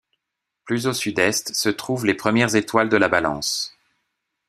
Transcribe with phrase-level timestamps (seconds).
[0.65, 3.77] Plus au sud-est se trouvent les premières étoiles de la Balance.